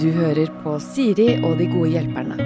[0.00, 2.36] Du hører på Siri og de gode hjelperne.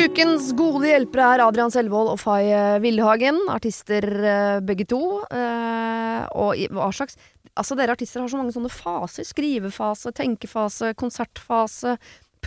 [0.00, 2.48] Ukens gode hjelpere er Adrian Selvold og Fay
[2.82, 3.38] Villhagen.
[3.52, 5.00] Artister eh, begge to.
[5.30, 7.18] Eh, og hva slags
[7.58, 9.26] Altså, dere artister har så mange sånne faser.
[9.26, 11.96] Skrivefase, tenkefase, konsertfase,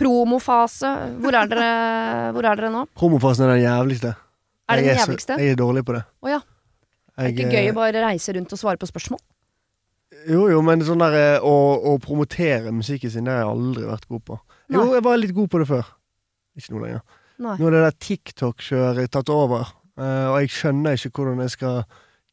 [0.00, 0.88] promofase.
[1.20, 1.66] Hvor er dere,
[2.34, 2.86] hvor er dere nå?
[2.98, 4.14] Promofasen er den jævligste.
[4.64, 5.36] Er det Jeg den så- jævligste?
[5.44, 6.02] Jeg er dårlig på det.
[6.24, 6.40] Å ja.
[7.14, 9.20] Det er ikke gøy eh, å bare reise rundt og svare på spørsmål?
[10.30, 11.54] Jo, jo, men sånn der eh, å,
[11.92, 14.38] å promotere musikken sin, det har jeg aldri vært god på.
[14.72, 15.90] Jo, jeg var litt god på det før.
[16.58, 17.02] Ikke nå lenger.
[17.44, 17.56] Nei.
[17.58, 21.82] Nå er det der TikTok-kjøret tatt over, uh, og jeg skjønner ikke hvordan jeg skal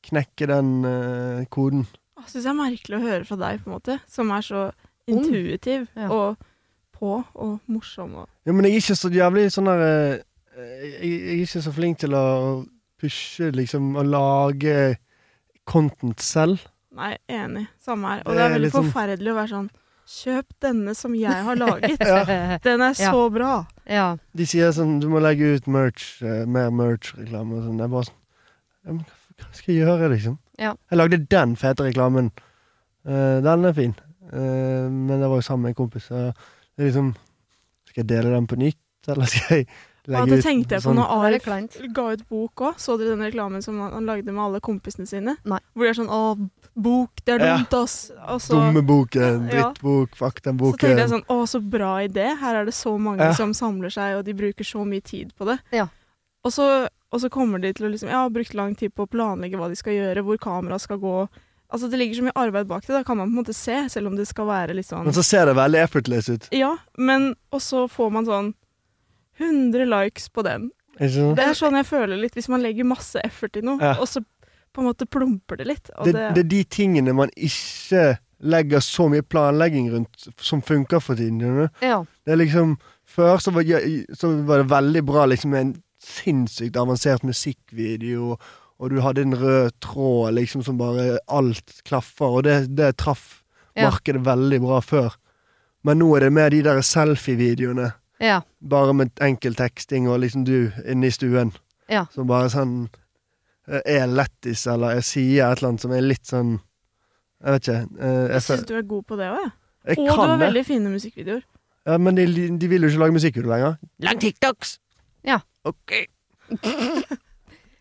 [0.05, 1.87] knekke den uh, koden.
[2.21, 4.65] Jeg syns det er merkelig å høre fra deg, på en måte, som er så
[5.09, 6.07] intuitiv Ja.
[6.13, 6.47] og
[6.95, 8.13] på og morsom.
[8.21, 10.21] Og Ja, men jeg er ikke så jævlig sånn der jeg,
[11.01, 12.25] jeg er ikke så flink til å
[13.01, 14.99] pushe, liksom, å lage
[15.65, 16.61] content selv.
[16.91, 17.67] Nei, enig.
[17.79, 18.23] Samme her.
[18.25, 19.69] Og Det det er veldig sånn- forferdelig å være sånn
[20.11, 21.99] Kjøp denne som jeg har laget.
[22.11, 22.57] Ja.
[22.63, 23.11] Den er Ja.
[23.13, 23.65] så bra.
[23.87, 24.17] Ja.
[24.35, 27.77] De sier sånn Du må legge ut merch, uh, mer merch-reklame og sånn.
[27.77, 28.17] Det er bare sånn
[28.83, 30.37] men hva hva skal jeg gjøre, liksom?
[30.59, 30.73] Ja.
[30.91, 32.31] Jeg lagde den fete reklamen.
[33.07, 33.95] Uh, den er fin.
[34.33, 36.09] Uh, men det var jo sammen med en kompis.
[36.09, 37.13] Så det er liksom
[37.87, 39.67] Skal jeg dele den på nytt, eller skal jeg
[40.07, 41.45] Ja, da det tenkte jeg på sånn når Arif
[41.93, 42.77] ga ut bok òg.
[42.81, 45.37] Så dere den reklamen som han han lagde med alle kompisene sine?
[45.45, 45.59] Nei.
[45.75, 48.11] Hvor de er sånn 'Å, bok, det er dumt, ass'.
[48.27, 49.71] Og så, Dumme boken, Ja.
[49.71, 50.73] drittbok, fuck den boken.
[50.73, 52.37] så tenkte jeg sånn 'Å, så bra idé'.
[52.39, 53.33] Her er det så mange Ja.
[53.33, 55.59] som samler seg, og de bruker så mye tid på det.
[55.71, 55.87] Ja.
[56.43, 59.05] Og så, og så kommer de til å liksom Jeg har brukt lang tid på
[59.05, 61.29] å planlegge hva de skal gjøre, hvor kameraet skal gå.
[61.71, 62.87] Altså, det ligger så mye arbeid bak det.
[62.97, 65.13] Da kan man på en måte se, selv om det skal være litt sånn Men
[65.13, 66.47] så ser det veldig effortless ut.
[66.51, 68.53] Ja, men Og så får man sånn
[69.41, 70.69] 100 likes på den.
[70.99, 73.95] Det er sånn jeg føler litt hvis man legger masse effort i noe, Ja.
[73.99, 74.21] og så
[74.73, 75.89] på en måte plumper det litt.
[75.97, 80.61] Og Det, det, det er de tingene man ikke legger så mye planlegging rundt, som
[80.61, 81.69] funker for tiden.
[81.81, 82.03] ja.
[82.25, 82.77] Det er liksom
[83.11, 83.63] Før så var,
[84.15, 88.37] så var det veldig bra liksom med en sinnssykt avansert musikkvideo,
[88.79, 93.43] og du hadde en rød tråd liksom som bare Alt klaffer, og det, det traff
[93.75, 93.89] Ja.
[93.89, 95.13] markedet veldig bra før.
[95.83, 98.41] Men nå er det mer de der selfie-videoene, Ja.
[98.61, 101.51] bare med enkel teksting, og liksom du inne i stuen,
[101.89, 102.05] Ja.
[102.13, 102.89] som bare sånn
[103.67, 106.59] eh, er lættis, eller jeg sier et eller annet som er litt sånn
[107.43, 107.77] Jeg vet ikke.
[107.99, 109.51] eh, jeg jeg, syns du er god på det òg, jeg.
[109.87, 110.39] jeg Og du har det.
[110.47, 111.41] veldig fine musikkvideoer.
[111.87, 112.25] Ja, men de,
[112.57, 113.77] de vil jo ikke lage musikkvideo lenger.
[114.05, 114.75] Lang TikToks!
[115.25, 115.39] Ja.
[115.65, 115.91] Ok.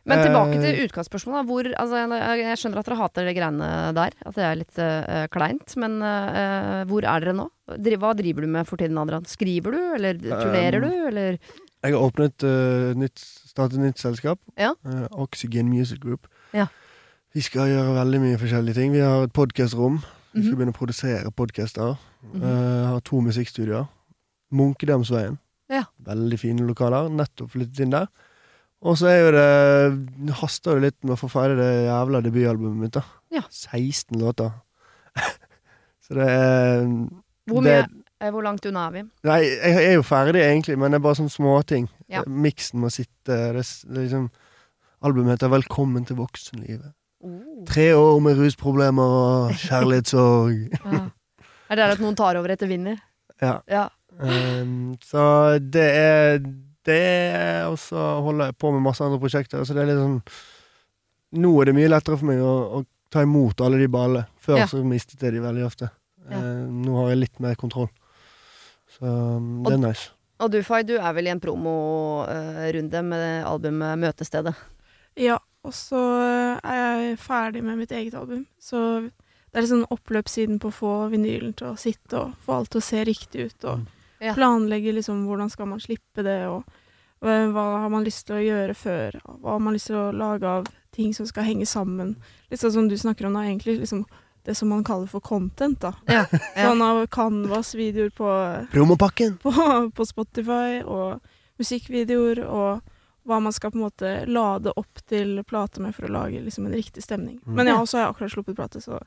[0.08, 1.46] Men tilbake Eh, til utgangsspørsmålet.
[1.46, 2.02] Hvor, altså,
[2.40, 4.14] jeg, skjønner at dere hater de greiene der.
[4.26, 5.74] At det er litt uh, kleint.
[5.76, 7.48] Men uh, hvor er dere nå?
[8.00, 9.26] Hva driver du med for tiden, Adrian?
[9.28, 11.38] Skriver du, eller turnerer Um, du, eller
[11.84, 14.40] Jeg har åpnet uh, nytt, startet nytt selskap.
[14.56, 14.72] Ja.
[14.84, 16.26] Eh, Oxygen Music Group.
[16.56, 16.66] Ja.
[17.34, 18.92] Vi skal gjøre veldig mye forskjellige ting.
[18.92, 20.00] Vi har et podkastrom.
[20.32, 20.58] Vi skal Mhm.
[20.58, 21.98] begynne å produsere podkaster.
[22.22, 22.42] Mhm.
[22.86, 23.88] har to musikkstudioer.
[24.52, 25.38] Munkedamsveien.
[25.70, 25.84] Ja.
[26.02, 27.08] Veldig fine lokaler.
[27.08, 28.08] Nettopp flyttet inn der.
[28.80, 29.48] Og så er jo det
[30.26, 32.92] det haster det litt med å få ferdig det jævla debutalbumet mitt.
[32.96, 33.42] da Ja.
[33.50, 34.52] 16 låter.
[36.06, 36.86] så det er
[37.46, 39.02] hvor, det- mye, eh, hvor langt unna er vi?
[39.28, 41.88] Nei, jeg er jo ferdig egentlig, men det er bare sånne småting.
[42.08, 42.22] Ja.
[42.26, 43.36] Miksen må sitte.
[43.56, 44.30] Det, det liksom
[45.02, 46.92] Albumet heter 'Velkommen til voksenlivet'.
[47.24, 47.64] Oh.
[47.66, 50.72] Tre år med rusproblemer og kjærlighetssorg.
[50.84, 51.08] Ja.
[51.70, 52.96] Er det at noen tar over etter vinner?
[53.40, 53.60] Ja.
[53.68, 53.88] Ja.
[54.20, 56.40] Um, så det er
[56.86, 59.64] det Og så holder jeg på med masse andre prosjekter.
[59.64, 60.20] Så det er litt sånn
[61.40, 64.24] Nå er det mye lettere for meg å, å ta imot alle de ballene.
[64.42, 64.66] Før Ja.
[64.66, 65.90] så mistet jeg de veldig ofte.
[66.30, 66.38] Ja.
[66.38, 67.88] Eh, nå har jeg litt mer kontroll.
[68.90, 70.08] Så det det er nice.
[70.40, 74.54] Og du, Fay, du er vel i en promorunde med albumet Møtestedet.
[75.20, 76.00] Ja, og så
[76.64, 78.46] er jeg ferdig med mitt eget album.
[78.58, 78.80] Så
[79.52, 82.80] det er sånn oppløpssiden på å få vinylen til å sitte og få alt til
[82.80, 83.64] å se riktig ut.
[83.64, 83.86] Og Mm.
[84.20, 84.34] Ja.
[84.36, 86.64] planlegge liksom hvordan skal man slippe det, og
[87.20, 89.20] hva hva har man lyst til å gjøre før.
[89.40, 92.16] Hva har man lyst til å lage av ting som skal henge sammen.
[92.50, 93.78] Litt sånn som du snakker om da, egentlig.
[93.80, 94.04] liksom
[94.44, 95.80] det som man kaller for content.
[95.80, 95.92] da.
[96.08, 96.24] Ja.
[96.56, 98.30] Sånn av Canvas-videoer på
[98.72, 99.36] Promopakken!
[99.42, 99.52] på,
[99.96, 101.20] på Spotify og
[101.60, 102.80] musikkvideoer og
[103.28, 106.66] hva man skal på en måte lade opp til plate med for å lage liksom
[106.66, 107.36] en riktig stemning.
[107.44, 107.52] Mm.
[107.58, 109.02] Men ja, også har jeg akkurat sluppet plate, så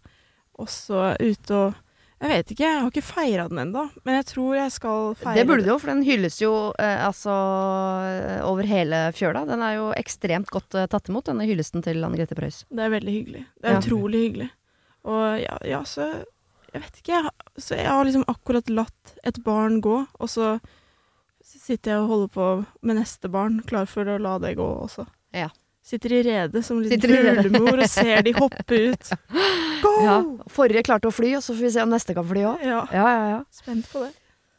[0.62, 1.82] også ute og
[2.24, 5.36] Jeg vet ikke, jeg har ikke feira den ennå, men jeg tror jeg skal feire
[5.42, 7.34] Det burde du jo, for den hylles jo eh, altså
[8.08, 9.42] eh, over hele fjøla.
[9.50, 12.62] Den er jo ekstremt godt eh, tatt imot, denne hyllesten til Anne Grete Preus.
[12.72, 13.42] Det er veldig hyggelig.
[13.60, 13.82] Det er Ja.
[13.84, 14.48] utrolig hyggelig.
[15.04, 16.08] Og ja, ja, så
[16.74, 17.32] Jeg vet ikke, jeg,
[17.62, 20.56] så jeg har liksom akkurat latt et barn gå, og så
[21.44, 22.48] sitter jeg og holder på
[22.82, 25.06] med neste barn, klar for å la det gå også.
[25.38, 25.52] Ja.
[25.84, 29.14] Sitter i redet som liten fuglemor og ser de hoppe ut.
[29.84, 29.94] Go!
[30.06, 30.18] Ja.
[30.52, 32.64] Forrige klarte å fly, og så får vi se om neste kan fly òg.
[32.64, 33.40] Ja, Ja, ja, ja.
[33.52, 34.14] spent på det.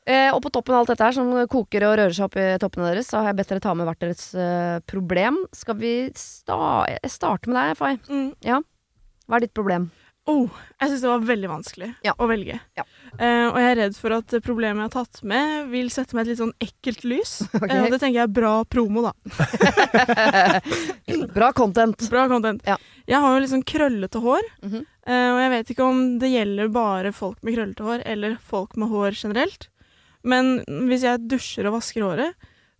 [0.05, 2.44] Eh, og på toppen av alt dette her, som koker og rører seg opp i
[2.61, 5.38] toppene deres, så har jeg bedt dere ta med hvert deres eh, problem.
[5.56, 6.59] Skal vi sta
[7.09, 7.97] starte med deg, Fay?
[8.12, 8.65] Mm.
[9.25, 9.88] Hva er ditt problem?
[10.26, 10.49] Oh,
[10.81, 12.15] jeg syns det var veldig vanskelig Ja.
[12.17, 12.55] å velge.
[12.79, 12.85] Ja.
[13.21, 16.25] Uh, og jeg er redd for at problemet jeg har tatt med, vil sette meg
[16.25, 17.35] et litt sånn ekkelt lys.
[17.61, 17.76] Okay.
[17.76, 19.12] Uh, og det tenker jeg er bra promo, da.
[21.35, 22.11] Bra content.
[22.11, 22.62] Bra content.
[22.67, 22.76] Ja.
[23.06, 24.85] Jeg har jo litt sånn krøllete hår, Mm -hmm.
[25.09, 28.76] uh, og jeg vet ikke om det gjelder bare folk med krøllete hår, eller folk
[28.76, 29.69] med hår generelt.
[30.25, 32.35] Men hvis jeg dusjer og vasker håret,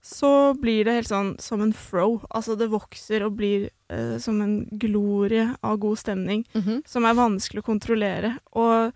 [0.05, 2.21] så blir det helt sånn som en fro.
[2.29, 6.45] Altså det vokser og blir eh, som en glorie av god stemning.
[6.55, 6.83] Mhm.
[6.87, 8.35] som er vanskelig å kontrollere.
[8.53, 8.93] Og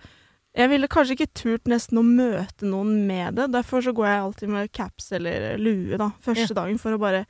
[0.59, 3.49] jeg ville kanskje ikke turt nesten å møte noen med det.
[3.55, 7.25] Derfor så går jeg alltid med caps eller lue da, første dagen for å bare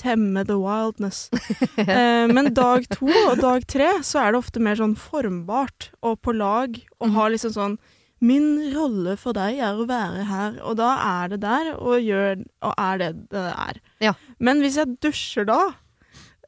[0.00, 1.28] temme the wildness.
[1.76, 6.20] eh, men dag to og dag tre så er det ofte mer sånn formbart og
[6.24, 7.14] på lag, og Mhm.
[7.14, 7.78] har liksom sånn
[8.20, 12.42] Min rolle for deg er å være her, og da er det der, og, gjør,
[12.68, 13.78] og er det det er.
[14.04, 14.12] Ja.
[14.38, 15.60] Men hvis jeg dusjer da,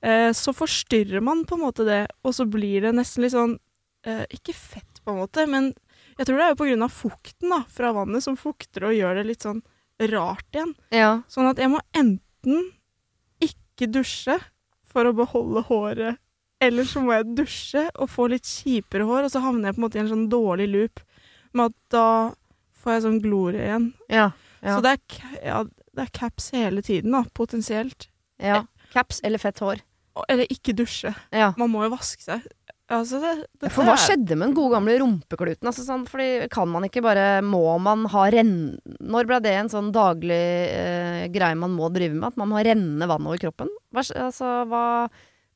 [0.05, 3.57] eh, så forstyrrer man på en måte det, og så blir det nesten litt sånn
[4.05, 5.73] eh, Ikke fett, på en måte, men
[6.19, 8.97] jeg tror det er jo på grunn av fukten da, fra vannet som fukter og
[8.97, 9.63] gjør det litt sånn
[10.13, 10.75] rart igjen.
[10.93, 11.23] Ja.
[11.33, 12.69] Sånn at jeg må enten
[13.43, 14.37] ikke dusje
[14.93, 16.21] for å beholde håret,
[16.63, 19.81] eller så må jeg dusje og få litt kjipere hår, og så havner jeg på
[19.81, 21.03] en måte i en sånn dårlig loop
[21.59, 22.07] med at da
[22.83, 23.89] får jeg sånn glorie igjen.
[24.13, 24.31] Ja.
[24.63, 24.77] Ja.
[24.77, 25.61] Så det er, ja,
[25.97, 28.09] det er caps hele tiden, da, potensielt.
[28.43, 28.65] ja.
[28.93, 29.81] Caps eller fett hår.
[30.29, 31.15] Eller ikke dusje.
[31.33, 31.55] Ja.
[31.57, 32.43] Man må jo vaske seg.
[32.93, 33.31] Altså, det,
[33.63, 35.65] det For hva skjedde med den gode gamle rumpekluten?
[35.65, 38.75] Altså, sånn, fordi kan man ikke bare Må man ha renn...
[39.01, 40.43] Når ble det en sånn daglig
[40.77, 42.35] eh, greie man må drive med?
[42.35, 43.73] At man må renne vann over kroppen?
[43.95, 44.85] Hva, altså, hva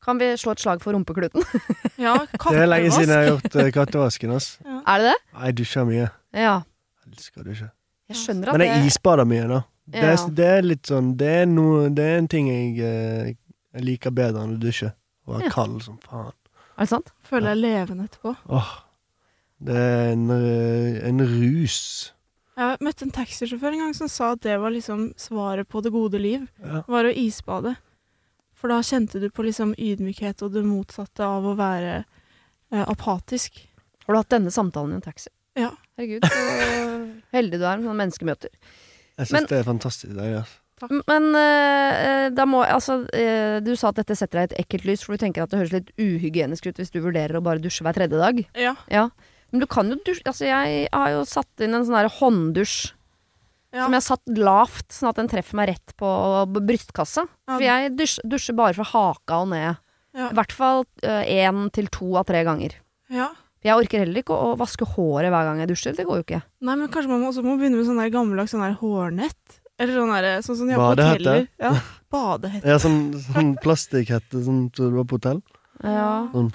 [0.04, 1.42] Kan vi slå et slag for rumpekluten?
[2.06, 4.30] Ja, Det er lenge siden jeg har gjort uh, kattevasken.
[4.36, 4.58] ass.
[4.64, 5.16] er det det?
[5.42, 6.10] Jeg dusjer mye.
[6.36, 6.60] Ja.
[7.08, 7.70] Elsker å dusje.
[8.10, 9.62] Jeg skjønner at Men jeg det isbader mye, da.
[9.86, 10.26] Det er, Ja.
[10.34, 13.34] det er litt sånn Det er, noe, det er en ting jeg, eh,
[13.74, 14.92] jeg liker bedre enn å dusje.
[15.26, 15.50] Å være Ja.
[15.50, 16.32] kald som faen.
[16.76, 17.12] Er det sant?
[17.24, 18.36] Føler jeg levende etterpå.
[18.50, 18.72] Åh.
[19.64, 22.12] Det er en, eh, en rus.
[22.56, 25.92] Jeg møtte en taxisjåfør en gang som sa at det var liksom svaret på det
[25.92, 26.46] gode liv.
[26.62, 26.82] Ja.
[26.88, 27.76] Var å isbade.
[28.56, 31.96] For da kjente du på liksom ydmykhet og det motsatte av å være
[32.72, 33.58] eh, apatisk.
[34.06, 35.28] Har du hatt denne samtalen i en taxi?
[35.58, 35.72] Ja.
[35.96, 36.44] Herregud, så
[37.36, 38.52] heldig du er med sånne menneskemøter.
[39.16, 40.14] Jeg syns Men- det er fantastisk.
[40.16, 40.44] Det, ja.
[41.08, 44.84] Men eh, da må Altså, eh, du sa at dette setter deg i et ekkelt
[44.90, 47.62] lys, for du tenker at det høres litt uhygienisk ut hvis du vurderer å bare
[47.64, 48.42] dusje hver tredje dag.
[48.60, 48.74] Ja.
[48.92, 49.06] Ja.
[49.52, 52.92] Men du kan jo dusje Altså, jeg har jo satt inn en sånn her hånddusj
[53.76, 53.84] ja.
[53.84, 56.10] som jeg har satt lavt, sånn at den treffer meg rett på
[56.56, 57.26] brystkassa.
[57.46, 57.54] Ja.
[57.54, 59.82] For jeg dusj, dusjer bare fra haka og ned.
[60.16, 60.30] Ja.
[60.32, 62.78] I hvert fall én til to av tre ganger.
[63.12, 63.32] ja.
[63.66, 65.94] Jeg orker heller ikke å, å vaske håret hver gang jeg dusjer.
[65.96, 66.38] Det går jo ikke.
[66.62, 69.56] Nei, men kanskje man må også må begynne med sånn der gammeldags sånn der hårnett?
[69.82, 71.16] Eller sånn der, sånn som de har på Badehette?
[71.24, 71.48] hoteller.
[71.64, 71.72] Ja,
[72.14, 72.68] badehette.
[72.70, 75.40] Ja, sånn, sånn plastikkhette sånn som du var på hotell.
[75.82, 76.12] Ja.
[76.36, 76.52] Sånn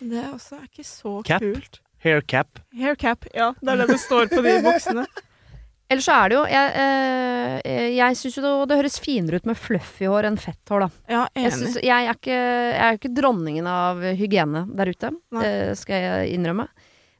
[0.00, 1.44] Det er også er ikke så Cap?
[1.46, 1.78] kult.
[2.02, 2.58] Haircap.
[2.74, 3.52] Haircap, ja.
[3.62, 5.06] Det er det det står på de boksene.
[5.86, 9.46] Ellers så er det jo Jeg, eh, jeg syns jo det, det høres finere ut
[9.46, 10.88] med fluffy hår enn fett hår, da.
[11.12, 11.54] Ja, Jeg, enig.
[11.60, 16.02] synes, jeg, er ikke, jeg er ikke dronningen av hygiene der ute, det eh, skal
[16.02, 16.66] jeg innrømme.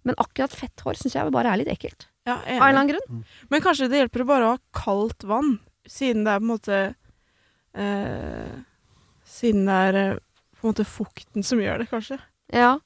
[0.07, 2.09] Men akkurat fett hår syns jeg bare er litt ekkelt.
[2.27, 2.59] Ja, enig.
[2.59, 3.23] Av en eller annen grunn.
[3.55, 5.57] Men kanskje det hjelper å bare ha kaldt vann,
[5.87, 6.81] siden det er på en måte
[7.79, 8.57] eh,
[9.27, 10.13] Siden det er eh,
[10.57, 12.19] på en måte fukten som gjør det, kanskje.
[12.55, 12.77] Ja.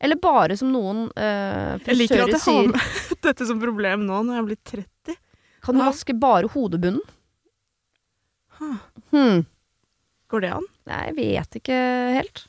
[0.00, 4.20] Eller bare som noen eh, Jeg liker at jeg har med dette som problem nå
[4.22, 4.86] når jeg er blitt 30.
[5.64, 5.86] Kan du Ja.
[5.90, 7.00] vaske bare hodebunnen?
[8.58, 8.76] Huh.
[9.10, 9.46] Hmm.
[10.28, 10.64] Går det an?
[10.86, 11.74] Nei, jeg vet ikke
[12.18, 12.46] helt.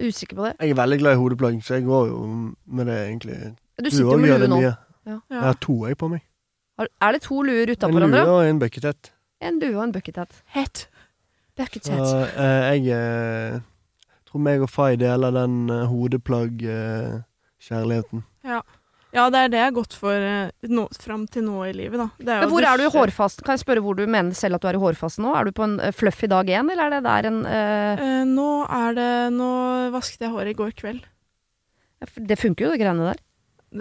[0.00, 0.56] Usikker på det.
[0.60, 2.26] Jeg er veldig glad i hodeplagg, så jeg går jo
[2.66, 3.56] med det egentlig.
[3.82, 4.60] Du sitter jo med lue nå.
[4.62, 4.72] Ja.
[5.06, 6.20] Jeg har to jeg på meg.
[6.78, 8.26] Er det to luer En lue hverandre?
[8.26, 9.10] og en buckethead.
[9.40, 10.28] En lue og en buckethead.
[10.54, 10.88] Het.
[11.56, 12.28] Bucket Så hat.
[12.38, 13.60] eh, jeg eh,
[14.26, 18.22] tror meg og Fay deler den eh, hodeplagg-kjærligheten.
[18.44, 18.60] Ja.
[19.12, 22.00] Ja, det er det jeg har gått for eh, nå, fram til nå i livet,
[22.00, 22.06] da.
[22.16, 22.96] Det er Men hvor er du i dusje.
[22.96, 23.42] hårfast?
[23.44, 25.34] Kan jeg spørre hvor du mener selv at du er i hårfasten nå?
[25.36, 28.00] Er du på en eh, fluffy dag én, eller er det der en uh...
[28.00, 29.50] Uh, nå er det Nå
[29.92, 31.04] vasket jeg håret i går kveld.
[32.16, 33.20] Det funker jo, de greiene der.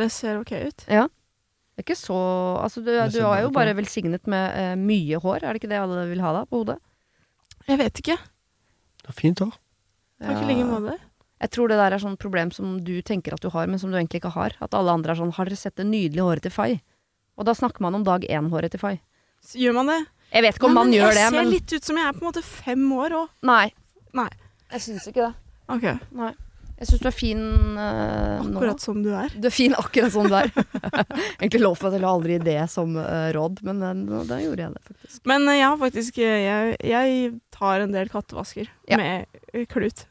[0.01, 0.85] Det ser ok ut.
[0.91, 1.07] Ja.
[1.07, 2.19] Det er ikke så
[2.59, 5.45] Altså, du, du er jo bare velsignet med uh, mye hår.
[5.45, 6.75] Er det ikke det alle vil ha da, på hodet?
[7.71, 8.19] Jeg vet ikke.
[9.00, 9.55] Det er Fint hår.
[10.21, 11.00] Takk i like måte.
[11.41, 13.89] Jeg tror det der er sånn problem som du tenker at du har, men som
[13.89, 14.53] du egentlig ikke har.
[14.62, 16.81] At alle andre er sånn 'Har dere sett det nydelige håret til Fay?'
[17.38, 19.00] Og da snakker man om dag én-håret til Fay.
[19.57, 20.05] Gjør man det?
[20.31, 21.98] Jeg vet ikke om Nei, man men gjør det, Jeg ser men litt ut som
[21.98, 23.27] jeg er på en måte fem år òg.
[23.41, 23.74] Nei.
[24.13, 24.29] Nei.
[24.71, 25.33] Jeg syns ikke det.
[25.71, 26.31] Ok, Nei.
[26.81, 27.41] Jeg syns du er fin
[27.77, 28.57] eh, nå.
[28.57, 29.29] akkurat som du er.
[29.38, 30.50] Du er fin akkurat som du er.
[31.41, 34.81] Egentlig lovt meg selv aldri det som uh, råd, men uh, da gjorde jeg det
[34.88, 35.19] faktisk.
[35.29, 37.19] Men jeg har faktisk jeg, jeg
[37.53, 38.98] tar en del kattevasker Ja.
[38.98, 39.27] med
[39.69, 39.69] klut.
[39.69, 40.05] klut.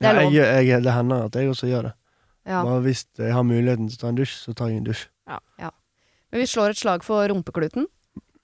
[0.00, 1.92] Det er Ja, jeg, jeg, det hender at jeg også gjør det.
[2.46, 2.62] Ja.
[2.62, 5.06] Bare hvis jeg har muligheten til å ta en dusj, så tar jeg en dusj.
[5.28, 5.70] Ja
[6.32, 7.86] Men vi slår et slag for rumpekluten.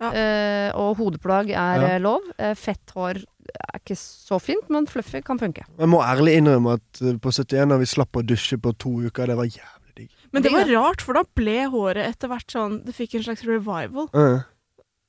[0.02, 0.11] Ja.
[0.11, 1.88] Eh, og hodeplagg er Ja.
[1.94, 2.23] eh, lov.
[2.38, 5.62] Eh, fett hår er ikke så fint, men fluffy kan funke.
[5.78, 8.90] Jeg må ærlig innrømme at eh, på 71 da vi slapp å dusje på to
[9.06, 10.11] uker, det var jævlig digg.
[10.32, 13.44] Men det var rart, for da ble håret etter hvert sånn Det fikk en slags
[13.44, 14.09] revival.
[14.14, 14.40] Eh,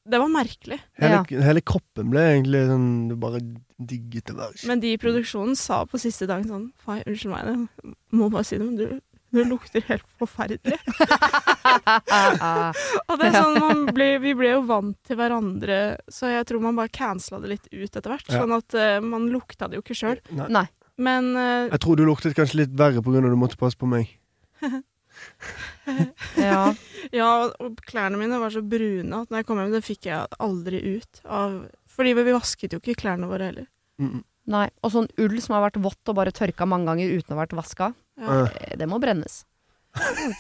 [0.06, 0.80] Det var merkelig.
[1.00, 1.42] hele, Ja.
[1.48, 3.40] hele kroppen ble egentlig sånn Du bare
[3.80, 4.36] digget det.
[4.36, 4.52] Bare.
[4.68, 7.68] Men de i produksjonen sa på siste dagen sånn Fai, unnskyld meg, jeg
[8.20, 9.00] må bare si det, men du,
[9.32, 10.76] du lukter helt forferdelig.
[13.08, 15.80] Og det er sånn, man ble, Vi ble jo vant til hverandre,
[16.12, 18.30] så jeg tror man bare cancela det litt ut etter hvert.
[18.30, 18.44] Ja.
[18.44, 20.20] Sånn at uh, man lukta det jo ikke sjøl.
[20.36, 20.50] Nei.
[20.60, 20.66] Nei.
[21.02, 23.18] Men uh, Jeg tror du luktet kanskje litt verre pga.
[23.24, 24.12] at du måtte passe på meg.
[26.40, 26.74] Ja.
[27.12, 30.38] ja, og klærne mine var så brune at når jeg kom hjem, det fikk jeg
[30.40, 31.58] aldri ut av
[31.92, 33.68] Fordi vi vasket jo ikke klærne våre heller.
[34.00, 34.24] Mm -mm.
[34.54, 34.68] Nei.
[34.84, 37.46] Og sånn ull som har vært vått og bare tørka mange ganger uten å ha
[37.46, 38.46] vært vaska, Ja.
[38.46, 39.46] eh, det må brennes.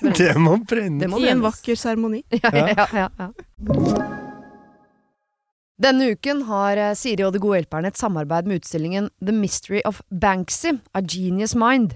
[0.01, 1.19] Det må brennes.
[1.19, 2.23] I en vakker seremoni.
[2.43, 3.29] Ja, ja, ja, ja.
[5.83, 9.81] Denne uken har eh, Siri og De gode hjelperne et samarbeid med utstillingen The Mystery
[9.85, 11.95] of Banksy, A Genius Mind.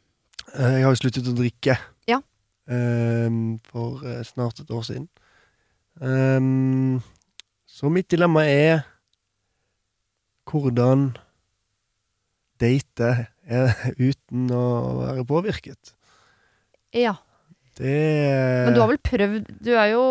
[0.57, 1.77] Eh, Jeg har jo sluttet å drikke.
[2.09, 2.19] Ja.
[2.71, 5.07] Um, for eh, snart et år siden.
[6.01, 7.01] Um,
[7.67, 8.85] så mitt dilemma er
[10.51, 11.11] hvordan
[12.61, 13.11] date
[13.47, 13.75] er
[14.11, 14.63] uten å
[15.01, 15.93] være påvirket.
[16.95, 17.15] Ja.
[17.79, 17.91] Det
[18.67, 20.01] Men du har vel prøvd Du er jo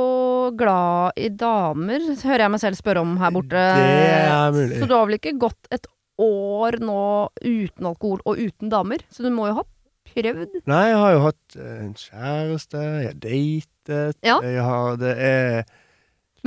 [0.56, 3.52] glad i damer, hører jeg meg selv spørre om her borte.
[3.76, 3.90] Det
[4.24, 4.78] er mulig.
[4.80, 5.84] Så du har vel ikke gått et
[6.20, 7.02] år nå
[7.44, 9.04] uten alkohol og uten damer?
[9.12, 9.66] Så du må jo ha
[10.14, 10.58] prøvd?
[10.70, 14.36] Nei, jeg har jo hatt eh, en kjæreste, jeg har datet Ja.
[14.44, 15.64] Jeg har Det er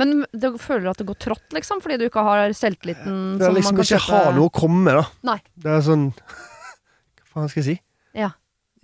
[0.00, 1.80] Men du føler at det går trått, liksom?
[1.84, 4.48] Fordi du ikke har selvtilliten Det er som liksom man kan ikke kjøpe har noe
[4.50, 5.04] å komme med, da.
[5.32, 5.38] Nei.
[5.56, 7.76] Det er sånn Hva faen skal jeg si?
[8.18, 8.30] Ja.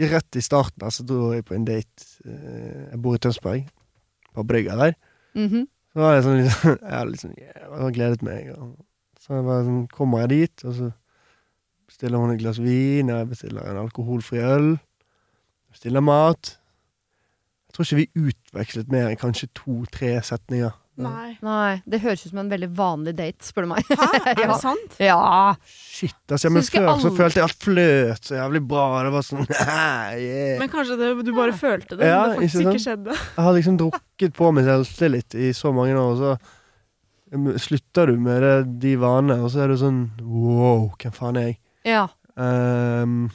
[0.01, 2.07] Rett i starten altså, så dro jeg på en date.
[2.25, 3.67] eh, Jeg bor i Tønsberg,
[4.35, 4.95] på brygga der.
[5.37, 5.67] Mhm.
[5.91, 8.49] Så var jeg sånn liksom, Jeg hadde liksom Jeg har gledet meg.
[8.55, 8.71] Og
[9.21, 10.89] så jeg bare sånn, kommer jeg dit, og så
[12.01, 14.71] bestiller hun et glass vin, jeg bestiller en alkoholfri øl.
[15.71, 16.57] Bestiller mat.
[17.69, 20.73] Jeg tror ikke vi utvekslet mer enn kanskje to-tre setninger.
[21.01, 21.37] Nei.
[21.45, 23.85] Nei, det høres ut som en veldig vanlig date, spør du meg.
[23.93, 24.49] Hæ, er Ja.
[24.49, 24.97] det sant?
[25.01, 25.19] ja.
[25.69, 28.87] Shit, altså, men før så følte jeg alt fløt så jævlig bra.
[29.05, 30.57] Det var sånn yeah.
[30.61, 33.17] Men kanskje det, du bare følte det, Ja, men det faktisk ikke ikke skjedde.
[33.21, 38.17] Jeg har liksom drukket på meg selvtillit i så mange år, og så slutter du
[38.21, 38.55] med det,
[38.89, 41.61] de vanene, og så er du sånn wow, hvem faen er jeg?
[41.87, 42.07] Ja.
[42.37, 43.31] Um,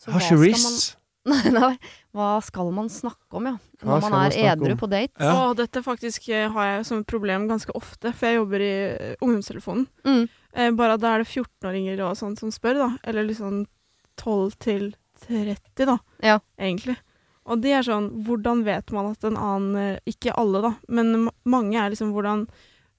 [0.00, 1.00] Så hva skal man-
[1.32, 1.70] Nei, nei,
[2.12, 3.54] hva skal man snakke om, ja?
[3.80, 4.80] Når man man er snakke edru om?
[4.82, 5.14] på date.
[5.16, 5.30] Ja.
[5.32, 8.72] Å, dette faktisk eh, har jeg som et problem ganske ofte, for jeg jobber i
[8.92, 9.86] eh, ungdomstelefonen.
[10.04, 10.26] Mm.
[10.52, 12.90] Eh, bare at da er det 14-åringer og sånn som spør, da.
[13.08, 13.62] Eller liksom
[14.20, 14.84] 12 til
[15.24, 15.96] 30, da.
[16.20, 16.36] Ja.
[16.60, 16.98] Egentlig.
[17.48, 21.26] Og de er sånn Hvordan vet man at en annen eh, Ikke alle, da, men
[21.44, 22.46] mange er liksom hvordan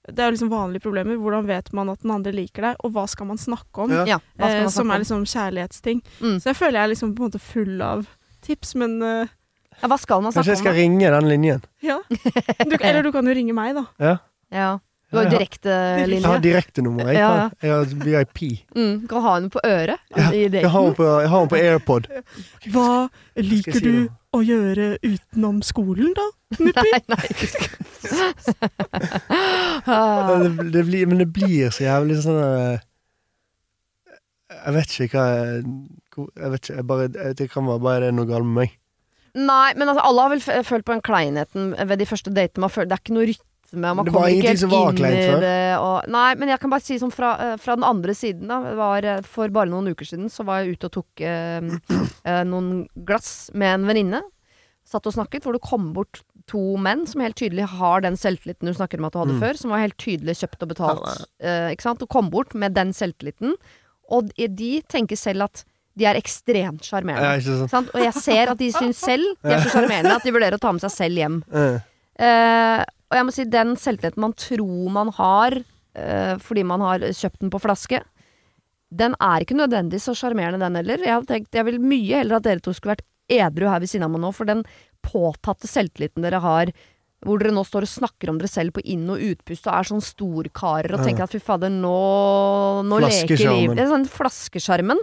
[0.06, 1.16] Det er jo liksom vanlige problemer.
[1.18, 3.90] Hvordan vet man at den andre liker deg, og hva skal man snakke om?
[3.90, 4.04] Ja.
[4.06, 6.02] Ja, hva skal Eh, som er liksom kjærlighetsting.
[6.20, 6.36] Mm.
[6.40, 8.06] Så jeg føler jeg er liksom på en måte full av
[8.46, 9.26] tips, men uh,
[9.82, 10.46] Ja, hva skal man snakke om?
[10.46, 10.78] Kanskje jeg skal om?
[10.78, 11.64] ringe den linjen.
[11.82, 11.98] ja.
[12.70, 13.86] Du, eller du kan jo ringe meg, da.
[13.98, 14.16] Ja.
[14.54, 14.68] Ja.
[15.06, 15.38] Du har Ja, jo.
[15.38, 16.40] Jeg har direktelinje.
[16.42, 17.06] direktenummer.
[17.06, 18.40] Jeg, Ja, jeg har VIP.
[18.74, 19.00] Mm.
[19.02, 21.56] Du kan ha henne på øret Ja, Jeg har henne på, jeg har den på
[21.60, 22.08] AirPod.
[22.74, 22.88] Hva
[23.36, 24.08] liker si du noe?
[24.34, 26.26] å gjøre utenom skolen, da?
[26.58, 26.90] Nuppi?
[26.92, 27.26] Nei, nei.
[29.86, 32.78] Det, det blir, men det blir så jævlig sånn eh,
[34.66, 35.62] Jeg vet ikke hva jeg,
[36.16, 37.08] jeg vet ikke, jeg bare,
[37.38, 38.74] Det kan være bare det er noe galt med meg.
[39.36, 42.70] Nei, men altså, alle har vel følt på den kleinheten ved de første datene.
[42.72, 45.46] Det er ikke noe rytme, og man Det var ingenting som var kleint før.
[45.80, 48.60] Og, nei, men jeg kan bare si sånn fra, eh, fra den andre siden, da.
[48.78, 51.60] Var, eh, for bare noen uker siden så var jeg ute og tok eh,
[52.24, 54.22] eh, noen glass med en venninne.
[54.86, 58.68] Satt og snakket, hvor det kom bort to menn som helt tydelig har den selvtilliten
[58.70, 59.40] du snakker om at du hadde Mm.
[59.42, 59.56] før.
[59.58, 61.26] Som var helt tydelig kjøpt og betalt.
[61.40, 62.02] eh, ikke sant?
[62.02, 63.56] Og kom bort med den selvtilliten.
[64.08, 65.64] Og de, tenker selv at
[65.98, 67.24] de er ekstremt sjarmerende.
[67.24, 67.70] Ja, ikke sant?
[67.70, 67.90] Sant?
[67.96, 70.60] Og jeg ser at de syns selv de er så sjarmerende at de vurderer å
[70.60, 71.42] ta med seg selv hjem.
[71.52, 71.80] Ja.
[72.80, 77.04] Eh, og jeg må si den selvtilliten man tror man har uh, fordi man har
[77.06, 78.02] kjøpt den på flaske,
[78.96, 81.02] den er ikke nødvendigvis så sjarmerende, den heller.
[81.02, 83.90] Jeg hadde tenkt, jeg vil mye heller at dere to skulle vært edru her ved
[83.90, 84.62] siden av meg nå, for den
[85.06, 86.70] påtatte selvtilliten dere har,
[87.26, 89.88] hvor dere nå står og snakker om dere selv på inn- og utpust og er
[89.88, 91.96] sånn storkarer og tenker at fy fader, nå,
[92.86, 95.00] nå leker livet Det er sånn flaskeskjermen.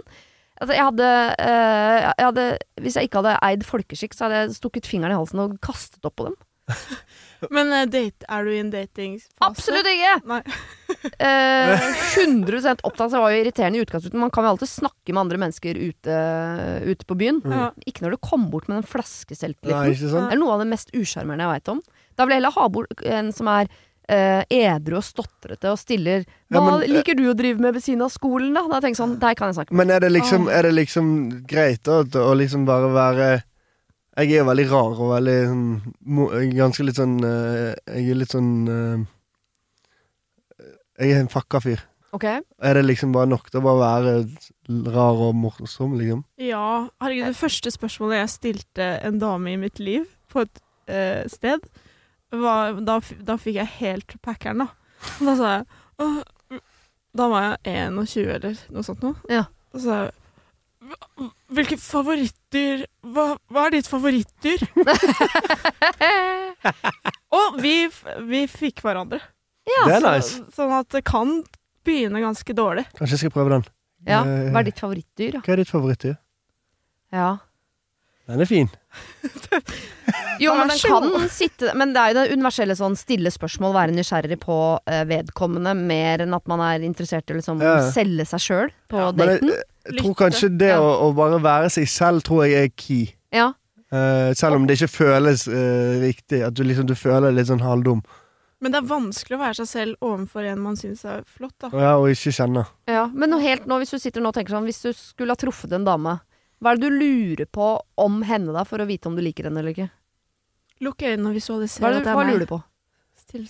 [0.54, 1.06] Altså, jeg hadde,
[1.42, 2.42] eh, jeg hadde
[2.80, 6.06] Hvis jeg ikke hadde eid folkeskikk, så hadde jeg stukket fingeren i halsen og kastet
[6.06, 6.36] opp på dem.
[7.54, 9.32] Men uh, date, er du i en datingfase?
[9.44, 10.14] Absolutt ikke!
[10.30, 10.40] Nei.
[11.20, 11.84] uh,
[12.16, 13.12] 100 opptatt.
[13.12, 14.20] Det var jo irriterende i utgangspunktet.
[14.20, 16.20] Man kan jo alltid snakke med andre mennesker ute,
[16.88, 17.42] ute på byen.
[17.44, 17.82] Mm.
[17.88, 20.14] Ikke når du kommer bort med den flaskeselvtilliten.
[20.14, 21.82] Det er noe av det mest usjarmerende jeg veit om.
[22.14, 23.72] Da vil jeg heller ha bort en som er
[24.04, 27.72] Uh, edru og stotrete og stiller Ja, Hva men, eh, liker du å drive med
[27.72, 28.60] ved siden av skolen, da?
[28.68, 29.78] Da tenker jeg sånn, Deg kan jeg snakke med.
[29.80, 31.06] Men er det liksom, er det liksom
[31.48, 33.28] greit da, å liksom bare være
[34.14, 35.64] Jeg er jo veldig rar og veldig sånn
[36.54, 39.02] Ganske litt sånn eh, Jeg er litt sånn eh,
[41.02, 41.82] Jeg er en fucka fyr.
[42.14, 42.24] Ok?
[42.28, 46.20] Er det liksom bare nok til å bare være rar og morsom, liksom?
[46.38, 51.26] Ja, herregud, det første spørsmålet jeg stilte en dame i mitt liv på et uh,
[51.26, 51.66] sted,
[52.30, 54.68] var, da, da fikk jeg helt packeren, da.
[55.18, 56.60] Da sa jeg
[57.18, 59.18] Da var jeg 21 eller noe sånt noe.
[59.30, 59.48] Ja.
[59.74, 60.14] Da så sa jeg
[60.84, 62.82] «Hva- Hvilke favorittdyr
[63.14, 64.64] hva, hva er ditt favorittdyr?
[67.34, 67.74] Og vi,
[68.28, 69.20] vi fikk hverandre.
[69.68, 70.42] Ja, det er Så, nice.
[70.58, 71.38] sånn at det kan
[71.84, 72.84] begynne ganske dårlig.
[72.98, 73.64] Kanskje jeg skal prøve den.
[74.08, 74.20] ja.
[74.24, 75.38] Eh, Hva er ditt favorittdyr.
[75.40, 76.16] Hva er ditt favorittdyr?
[77.14, 77.30] Ja.
[78.28, 78.70] Den er fin.
[80.42, 83.92] Jo, men den kan sitte Men det er jo det universelle sånn stille spørsmål, være
[83.94, 84.56] nysgjerrig på
[84.90, 87.76] eh, vedkommende, mer enn at man er interessert i å liksom Ja.
[87.94, 89.62] selge seg sjøl på Ja, Men jeg, daten.
[89.86, 90.80] Jeg tror kanskje det Ja.
[90.80, 93.06] å, å bare være seg selv tror jeg er key.
[93.34, 93.52] Ja.
[93.92, 96.42] Uh, selv om det ikke føles uh, riktig.
[96.42, 98.02] At du liksom du føler deg litt sånn halvdum.
[98.64, 101.68] Men det er vanskelig å være seg selv overfor en man syns er flott, da.
[101.76, 102.64] Ja, og ikke kjenne.
[102.88, 103.04] ja.
[103.12, 105.36] Men noe helt nå, hvis du sitter nå og tenker sånn Hvis du skulle ha
[105.36, 106.14] truffet en dame,
[106.64, 109.50] hva er det du lurer på om henne, da, for å vite om du liker
[109.50, 109.90] henne eller ikke?
[110.80, 112.16] Lukk øynene og visualiser er at det, er meg.
[112.16, 112.60] hva lurer du på?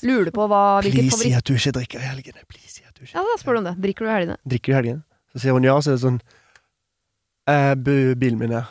[0.02, 2.42] Lurer du på hva, hvilket Please si at du ikke drikker i helgene.
[2.48, 3.74] Please si at du ikke Ja, da spør du om det.
[3.84, 4.36] Drikker du i helgene?
[4.48, 5.02] Drikker du i helgene?
[5.34, 6.22] Så sier hun ja, så er det sånn
[7.50, 8.70] eh, Bilen min er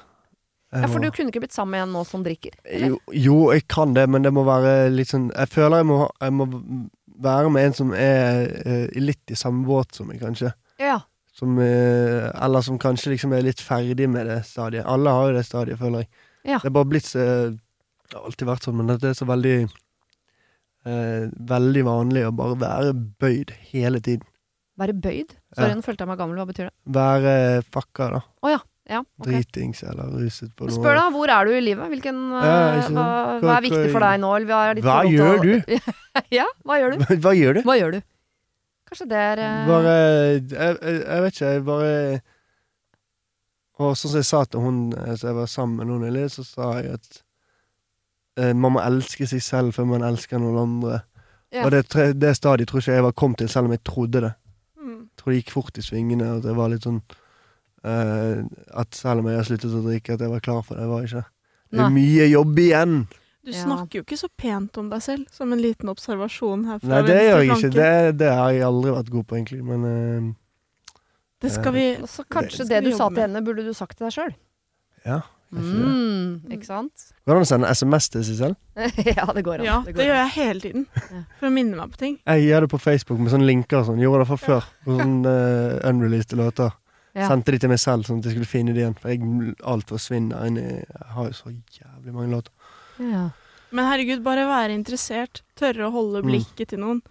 [0.73, 2.55] Ja, for du kunne ikke blitt sammen med en nå som drikker?
[2.81, 5.99] jo, jo, jeg kan det, men det må være litt sånn Jeg føler jeg må,
[6.23, 6.47] jeg må
[7.23, 10.49] være med en som er eh, litt i samme båt som meg, kanskje.
[10.81, 11.01] Ja.
[11.33, 14.85] Som, eh, eller som kanskje liksom er litt ferdig med det stadiet.
[14.89, 16.09] Alle har jo det stadiet, føler jeg.
[16.43, 16.59] Ja.
[16.59, 19.55] Det er bare blitt så Det har alltid vært sånn, men det er så veldig
[19.63, 24.27] eh, Veldig vanlig å bare være bøyd hele tiden.
[24.77, 25.37] Være bøyd?
[25.57, 26.39] Sorry, nå følte jeg meg gammel.
[26.41, 26.73] Hva betyr det?
[26.97, 27.33] Være
[27.73, 28.23] fucka, da.
[28.43, 28.61] Oh, ja.
[28.89, 29.37] Ja, okay.
[29.37, 30.75] Dritings eller ruset på noe.
[30.75, 31.87] Spør da, hvor er du i livet?
[31.87, 33.05] Hvilken, Ja, eh, hva,
[33.39, 34.31] Hva- er viktig for deg nå?
[34.49, 35.53] Hva Hva gjør du?
[36.37, 37.05] ja, hva gjør du?
[37.23, 37.61] Hva gjør du?
[37.63, 38.01] Hva gjør du?
[38.89, 39.61] Kanskje det er uh...
[39.69, 41.93] Bare jeg, jeg, jeg vet ikke, jeg bare
[43.79, 46.43] Og sånn som jeg sa til hun eh, jeg var sammen med noen nylig, så
[46.45, 47.23] sa jeg at
[48.43, 51.01] uh, man må elske seg selv før man elsker noen andre.
[51.55, 51.63] Ja.
[51.63, 51.87] Og det,
[52.19, 54.35] det stadiet tror ikke jeg var kommet til, selv om jeg trodde det.
[55.23, 56.99] Tror det gikk fort i svingene, og det var litt sånn
[57.87, 58.43] eh,
[58.75, 60.83] at selv om jeg har sluttet å drikke, at jeg var klar for det.
[60.83, 61.25] Jeg var ikke.
[61.73, 61.85] Det Nei.
[61.85, 62.95] er mye jobb igjen.
[63.43, 63.63] Du Ja.
[63.65, 67.17] snakker jo ikke så pent om deg selv, som en liten observasjon her Nei, det
[67.23, 67.71] gjør jeg ikke.
[67.75, 69.63] Det, det har jeg aldri vært god på, egentlig.
[69.63, 70.33] Men eh,
[71.43, 73.97] Det skal vi Og så kanskje Det det, du sa til henne, burde du sagt
[73.97, 74.35] til deg sjøl.
[75.05, 75.21] ja.
[75.61, 77.03] Mm, ikke sant?
[77.25, 78.55] Går det an å sende SMS til seg selv?
[79.17, 79.65] ja, det går an.
[79.67, 80.23] Ja, det det gjør an.
[80.23, 80.85] jeg hele tiden.
[81.39, 82.15] For å minne meg på ting.
[82.25, 84.01] Jeg gjør det på Facebook med sånne linker og sånn.
[84.01, 84.71] Gjorde det fra før.
[84.85, 86.73] På sånne uh, unreleased låter.
[87.13, 87.27] Ja.
[87.29, 88.95] Sendte de til meg selv, sånn at jeg skulle finne de igjen.
[88.97, 92.53] For jeg, alt forsvinner inni Jeg har jo så jævlig mange låter.
[92.97, 93.27] Ja.
[93.73, 95.43] Men herregud, bare være interessert.
[95.57, 96.29] Tørre å holde Mm.
[96.31, 97.03] blikket til noen.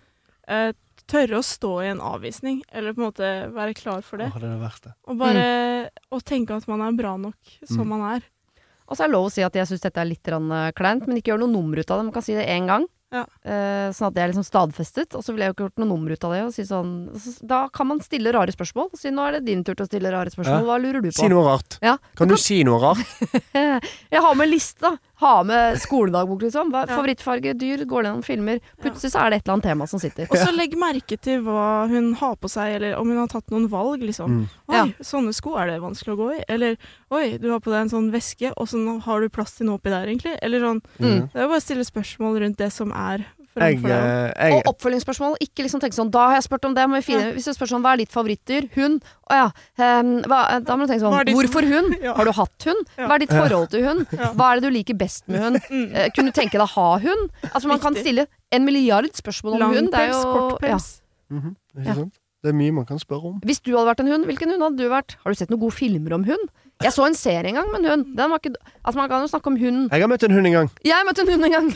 [0.48, 0.72] Eh,
[1.12, 4.31] tørre å stå i en avvisning, eller på en måte være klar for det.
[4.33, 4.94] Åh, det er det verste.
[5.07, 5.44] Og bare
[6.11, 7.37] å tenke at man er bra nok
[7.68, 7.92] som Mm.
[7.92, 8.22] man er.
[8.88, 10.72] Og så er det lov å si at jeg syns dette er litt grann, eh,
[10.72, 12.05] kleint, men ikke gjør noe nummer ut av det.
[12.09, 12.87] Man kan si det én gang.
[13.12, 13.22] Ja.
[13.44, 15.14] Eh, sånn at det er liksom stadfestet.
[15.18, 16.42] Og så ville jeg jo ikke gjort noe nummer ut av det.
[16.48, 16.92] Og si sånn,
[17.46, 18.90] da kan man stille rare spørsmål.
[18.98, 20.62] Si nå er det din tur til å stille rare spørsmål.
[20.62, 20.68] Ja.
[20.70, 21.18] Hva lurer du på?
[21.20, 21.79] Si noe rart.
[21.85, 21.98] Ja.
[22.18, 23.05] Kan du si noe rart?
[23.53, 24.94] Jeg har med liste.
[25.22, 26.72] Ha med skoledagbok, liksom.
[26.72, 26.96] Hva, Ja.
[26.96, 28.59] Favorittfarge, dyr, går gjennom filmer.
[28.83, 30.27] Plutselig så er det et eller annet tema som sitter.
[30.33, 33.53] Og så legg merke til hva hun har på seg, eller om hun har tatt
[33.55, 34.40] noen valg, liksom.
[34.42, 34.48] Mm.
[34.72, 34.85] Oi, Ja.
[35.05, 36.40] sånne sko er det vanskelig å gå i.
[36.48, 36.77] Eller
[37.12, 39.77] oi, du har på deg en sånn veske, og så har du plass til noe
[39.79, 40.35] oppi der, egentlig.
[40.42, 40.81] Eller sånn.
[40.98, 41.29] Mm.
[41.31, 44.05] Det er jo bare å stille spørsmål rundt det som er Jeg, framfor deg.
[44.07, 45.35] eh, jeg, Og oppfølgingsspørsmål.
[45.45, 46.87] Ikke liksom tenke sånn Da har jeg spurt om det.
[46.88, 48.69] Må vi finne, Hvis du spør sånn Hva er ditt favorittdyr?
[48.79, 49.03] Hund?
[49.29, 49.49] Å ja.
[50.01, 51.97] um, hva, da må du tenke sånn er ditt- Hvorfor hund?
[52.07, 52.15] Ja.
[52.17, 52.88] Har du hatt hund?
[52.97, 53.07] Ja.
[53.11, 54.07] Hva er ditt forhold til hund?
[54.17, 54.31] Ja.
[54.33, 55.61] Hva er det du liker best med hund?
[55.69, 55.85] Mm.
[55.93, 57.29] uh, kunne du tenke deg å ha hund?
[57.53, 59.93] Altså Man kan stille en milliard spørsmål om Lang hund.
[59.93, 60.25] Langpels, kortpels.
[60.25, 60.69] pels, jo, kort ja.
[60.73, 60.88] pels.
[61.33, 61.95] Mhm, ikke Ja.
[62.01, 62.19] sant?
[62.43, 63.41] Det er mye man kan spørre om.
[63.47, 65.15] Hvis du hadde vært en hund, hvilken hund hadde du vært?
[65.23, 66.49] Har du sett noen gode filmer om hund?
[66.83, 68.05] Jeg så en serie en gang med en hund.
[68.18, 69.81] Den var ikke, altså Man kan jo snakke om hund.
[69.92, 70.71] Jeg har møtt en hund en gang.
[70.85, 71.68] Jeg møtte en hund en gang!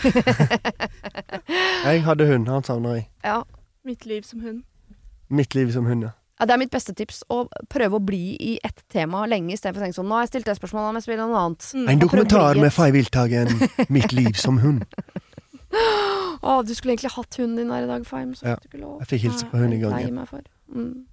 [1.87, 2.49] Jeg hadde hund.
[2.49, 3.09] Han savner jeg.
[3.25, 3.43] ja.
[3.87, 4.63] Mitt liv som hund.
[5.31, 6.11] Mitt liv som hund, ja.
[6.41, 7.23] Ja, det er mitt beste tips.
[7.33, 10.33] Å prøve å bli i ett tema lenge istedenfor å tenke sånn Nå har jeg
[10.35, 11.69] stilt det spørsmålet, må jeg spiller noe annet.
[11.73, 11.87] Mm.
[11.95, 13.53] En dokumentar med Fay Wilthagen.
[13.89, 14.85] Mitt liv som hund.
[16.47, 18.35] Å, du skulle egentlig hatt hunden din her i dag, Faim.
[18.43, 18.57] Ja.
[18.75, 19.97] Jeg fikk hilse på hunden i gang.
[20.03, 20.43] Ja.
[20.73, 21.07] Mm.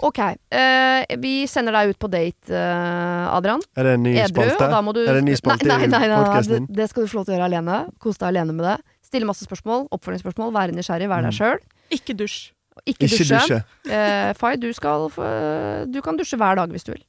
[0.00, 0.18] Ok.
[0.52, 3.60] Uh, vi sender deg ut på date, uh, Adrian.
[3.76, 4.42] Er det en ny Edru.
[4.42, 4.70] spalte?
[4.70, 6.88] Da må du Er det en ny spalte nei, nei, nei, nei, podcasten det, det
[6.90, 7.78] skal du få lov til å gjøre alene.
[8.02, 8.76] Kos deg alene med det.
[9.06, 11.38] Stille masse spørsmål, oppfølgingsspørsmål, være nysgjerrig, være deg Mm.
[11.38, 11.58] sjøl.
[11.92, 12.50] Ikke dusj.
[12.88, 13.58] Ikke, Ikke dusje.
[13.86, 17.02] Uh, Eh, Fay, du, skal få- du kan dusje hver dag hvis du vil.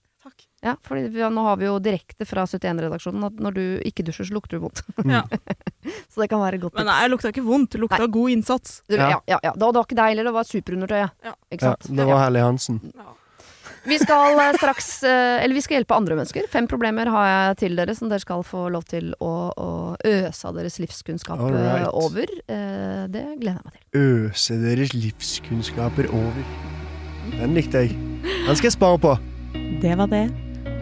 [0.63, 0.95] Ja, for
[1.35, 4.63] nå har vi jo direkte fra 71-redaksjonen at når du ikke dusjer, så lukter du
[4.63, 4.83] vondt.
[5.03, 5.25] Ja.
[6.11, 7.73] så det kan være godt Men nei, det lukta ikke vondt.
[7.75, 8.77] Det lukta god innsats.
[8.87, 9.19] Du, Ja.
[9.27, 9.51] ja, ja.
[9.51, 11.19] Det var det var ikke deg heller, det var superundertøyet.
[11.27, 11.35] Ja.
[11.51, 12.79] Ikke Ja, det var Herlig Hansen.
[12.95, 13.11] Ja.
[13.83, 16.47] Vi skal eh, straks eh, Eller vi skal hjelpe andre mennesker.
[16.51, 20.47] Fem problemer har jeg til dere som dere skal få lov til å, å øse
[20.47, 21.89] av deres livskunnskap eh, right.
[21.91, 22.31] over.
[22.47, 23.83] Det gleder jeg meg til.
[23.99, 26.47] Øse deres livskunnskaper over.
[27.35, 27.99] Den likte jeg.
[28.23, 29.17] Den skal jeg spare på.
[29.83, 30.25] Det var det.